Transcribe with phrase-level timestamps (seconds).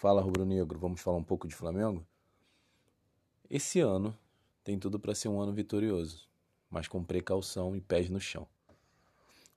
[0.00, 2.02] Fala Rubro Negro, vamos falar um pouco de Flamengo?
[3.50, 4.16] Esse ano
[4.64, 6.26] tem tudo para ser um ano vitorioso,
[6.70, 8.48] mas com precaução e pés no chão.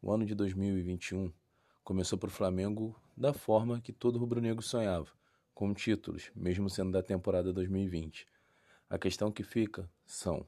[0.01, 1.31] O ano de 2021
[1.81, 5.07] começou para o Flamengo da forma que todo rubro-negro sonhava,
[5.55, 8.27] com títulos, mesmo sendo da temporada 2020.
[8.89, 10.45] A questão que fica são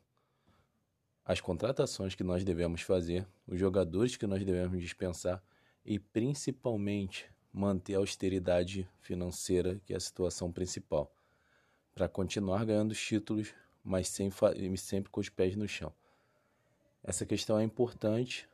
[1.24, 5.42] as contratações que nós devemos fazer, os jogadores que nós devemos dispensar
[5.86, 11.10] e principalmente manter a austeridade financeira, que é a situação principal,
[11.94, 14.30] para continuar ganhando os títulos, mas sem
[14.76, 15.94] sempre com os pés no chão.
[17.02, 18.50] Essa questão é importante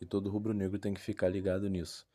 [0.00, 2.06] e todo rubro-negro tem que ficar ligado nisso.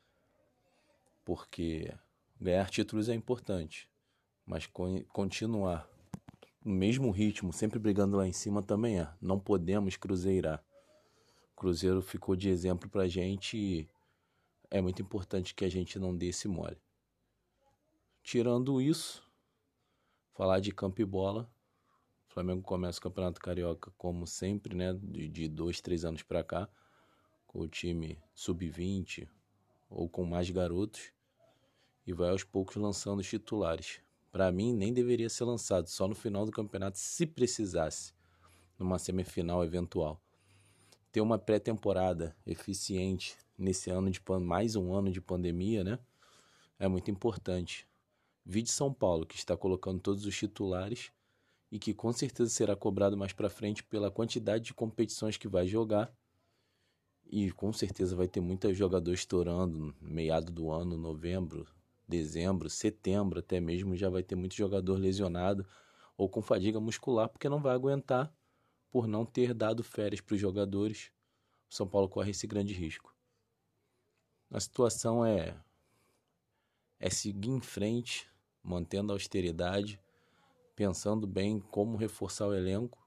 [1.24, 1.94] Porque
[2.40, 3.88] ganhar títulos é importante,
[4.44, 4.68] mas
[5.14, 5.88] continuar
[6.66, 9.08] no mesmo ritmo, sempre brigando lá em cima também é.
[9.22, 10.64] Não podemos cruzeirar.
[11.56, 13.90] Cruzeiro ficou de exemplo pra gente e
[14.72, 16.78] é muito importante que a gente não dê esse mole.
[18.24, 19.22] Tirando isso,
[20.34, 21.52] falar de campo e bola.
[22.30, 24.94] O Flamengo começa o Campeonato Carioca como sempre, né?
[24.94, 26.70] De, de dois, três anos para cá,
[27.46, 29.28] com o time sub-20
[29.90, 31.12] ou com mais garotos
[32.08, 34.00] e vai aos poucos lançando os titulares.
[34.32, 38.14] Para mim, nem deveria ser lançado, só no final do campeonato, se precisasse,
[38.80, 40.22] numa semifinal eventual.
[41.12, 46.00] Ter uma pré-temporada eficiente nesse ano de mais um ano de pandemia, né?
[46.80, 47.88] É muito importante.
[48.44, 51.12] Vide São Paulo, que está colocando todos os titulares
[51.72, 55.68] e que com certeza será cobrado mais para frente pela quantidade de competições que vai
[55.68, 56.12] jogar.
[57.26, 61.68] E com certeza vai ter muitos jogadores estourando meado do ano, novembro,
[62.08, 65.66] dezembro, setembro, até mesmo já vai ter muito jogador lesionado
[66.18, 68.34] ou com fadiga muscular porque não vai aguentar
[68.90, 71.12] por não ter dado férias para os jogadores.
[71.70, 73.16] São Paulo corre esse grande risco.
[74.54, 75.58] A situação é
[77.00, 78.30] é seguir em frente,
[78.62, 79.98] mantendo a austeridade,
[80.76, 83.02] pensando bem como reforçar o elenco,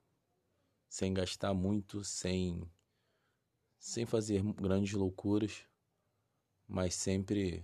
[0.89, 2.67] sem gastar muito, sem
[3.79, 5.67] sem fazer grandes loucuras,
[6.67, 7.63] mas sempre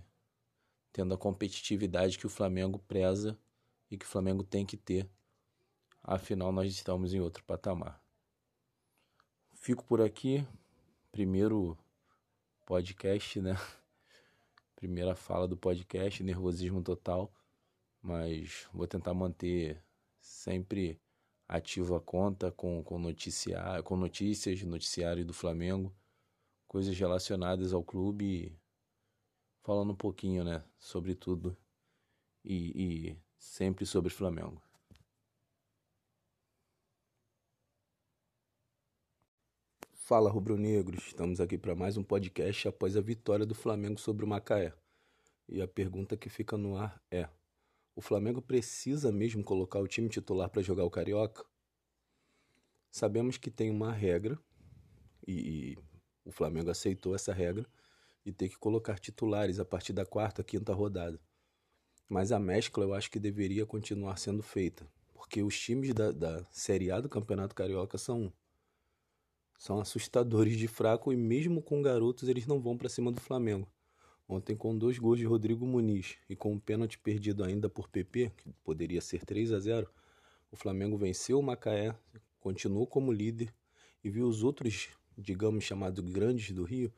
[0.93, 3.35] tendo a competitividade que o Flamengo preza
[3.89, 5.09] e que o Flamengo tem que ter.
[6.03, 7.99] Afinal, nós estamos em outro patamar.
[9.55, 10.47] Fico por aqui.
[11.11, 11.75] Primeiro
[12.65, 13.55] podcast, né?
[14.75, 17.31] Primeira fala do podcast, nervosismo total,
[18.01, 19.83] mas vou tentar manter
[20.19, 20.99] sempre
[21.47, 25.93] ativo a conta com, com, noticiar, com notícias, noticiário do Flamengo,
[26.67, 28.57] coisas relacionadas ao clube,
[29.61, 31.55] falando um pouquinho, né, sobre tudo
[32.43, 34.61] e, e sempre sobre Flamengo.
[40.11, 44.27] Fala rubro-negros, estamos aqui para mais um podcast após a vitória do Flamengo sobre o
[44.27, 44.73] Macaé.
[45.47, 47.29] E a pergunta que fica no ar é:
[47.95, 51.45] o Flamengo precisa mesmo colocar o time titular para jogar o Carioca?
[52.91, 54.37] Sabemos que tem uma regra
[55.25, 55.31] e,
[55.71, 55.77] e
[56.25, 57.65] o Flamengo aceitou essa regra
[58.25, 61.21] e ter que colocar titulares a partir da quarta, quinta rodada.
[62.09, 66.45] Mas a mescla eu acho que deveria continuar sendo feita, porque os times da, da
[66.51, 68.33] Série A do Campeonato Carioca são
[69.61, 73.69] são assustadores de fraco e mesmo com garotos eles não vão para cima do Flamengo.
[74.27, 78.31] Ontem com dois gols de Rodrigo Muniz e com um pênalti perdido ainda por PP,
[78.35, 79.87] que poderia ser 3 a 0,
[80.49, 81.95] o Flamengo venceu o Macaé,
[82.39, 83.53] continuou como líder
[84.03, 86.91] e viu os outros, digamos chamados grandes do Rio,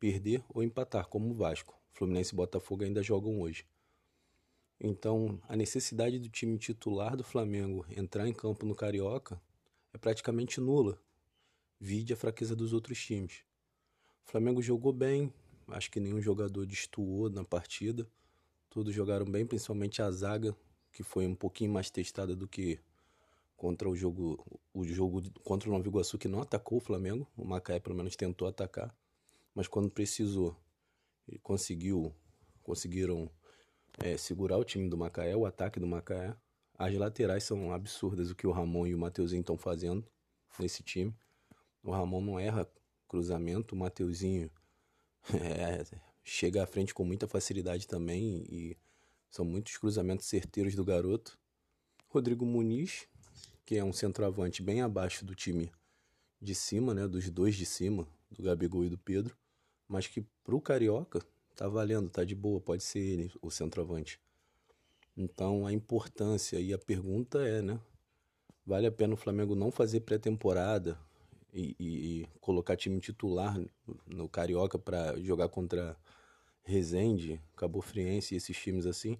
[0.00, 1.72] perder ou empatar, como o Vasco.
[1.92, 3.64] Fluminense e Botafogo ainda jogam hoje.
[4.80, 9.40] Então, a necessidade do time titular do Flamengo entrar em campo no Carioca
[9.94, 10.98] é praticamente nula,
[11.82, 13.42] vide a fraqueza dos outros times.
[14.24, 15.34] O Flamengo jogou bem,
[15.66, 18.08] acho que nenhum jogador destoou na partida.
[18.70, 20.56] Todos jogaram bem, principalmente a zaga,
[20.92, 22.78] que foi um pouquinho mais testada do que
[23.56, 27.26] contra o jogo o jogo contra o Nova Iguaçu que não atacou o Flamengo.
[27.36, 28.96] O Macaé pelo menos tentou atacar,
[29.52, 30.56] mas quando precisou,
[31.26, 32.14] ele conseguiu
[32.62, 33.28] conseguiram
[33.98, 36.36] é, segurar o time do Macaé, o ataque do Macaé.
[36.78, 40.06] As laterais são absurdas o que o Ramon e o Mateuzinho estão fazendo
[40.60, 41.12] nesse time.
[41.82, 42.68] O Ramon não erra
[43.08, 44.50] cruzamento, o Mateuzinho
[45.34, 45.84] é,
[46.22, 48.76] chega à frente com muita facilidade também e
[49.30, 51.38] são muitos cruzamentos certeiros do garoto.
[52.08, 53.06] Rodrigo Muniz,
[53.64, 55.72] que é um centroavante bem abaixo do time
[56.40, 59.36] de cima, né, dos dois de cima, do Gabigol e do Pedro,
[59.88, 61.20] mas que pro Carioca
[61.54, 64.20] tá valendo, tá de boa, pode ser ele o centroavante.
[65.16, 67.78] Então a importância e a pergunta é, né,
[68.66, 70.98] vale a pena o Flamengo não fazer pré-temporada,
[71.52, 73.60] e, e, colocar time titular
[74.06, 75.96] no Carioca para jogar contra
[76.62, 79.18] Resende, Cabo Friense e esses times assim?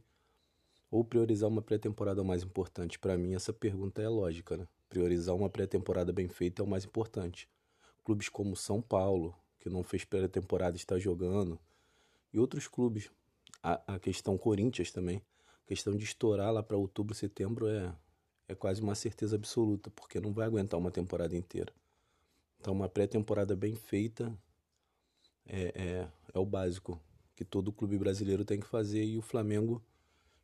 [0.93, 2.99] ou priorizar uma pré-temporada mais importante?
[2.99, 4.69] Para mim, essa pergunta é lógica, né?
[4.91, 7.49] Priorizar uma pré-temporada bem feita é o mais importante.
[8.05, 11.59] Clubes como São Paulo, que não fez pré-temporada, está jogando,
[12.31, 13.11] e outros clubes.
[13.63, 15.23] A, a questão Corinthians também.
[15.65, 17.97] A questão de estourar lá para outubro, setembro é,
[18.47, 21.73] é quase uma certeza absoluta, porque não vai aguentar uma temporada inteira.
[22.63, 24.33] Então, uma pré-temporada bem feita
[25.45, 27.03] é, é, é o básico
[27.35, 29.83] que todo clube brasileiro tem que fazer e o Flamengo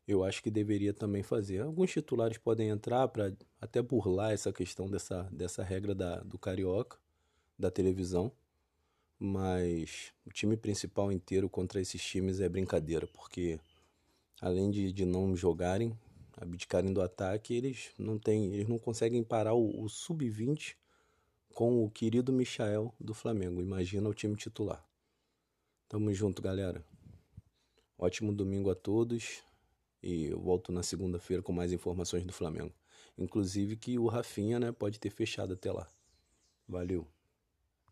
[0.05, 1.61] eu acho que deveria também fazer.
[1.61, 6.99] Alguns titulares podem entrar para até burlar essa questão dessa, dessa regra da, do carioca,
[7.56, 8.32] da televisão,
[9.17, 13.61] mas o time principal inteiro contra esses times é brincadeira, porque
[14.41, 15.97] além de, de não jogarem,
[16.37, 20.75] abdicarem do ataque, eles não têm, eles não conseguem parar o, o sub-20
[21.59, 23.61] com o querido Michael do Flamengo.
[23.61, 24.81] Imagina o time titular.
[25.89, 26.87] Tamo junto, galera.
[27.99, 29.43] Ótimo domingo a todos.
[30.01, 32.73] E eu volto na segunda-feira com mais informações do Flamengo.
[33.19, 35.91] Inclusive que o Rafinha né, pode ter fechado até lá.
[36.69, 37.05] Valeu.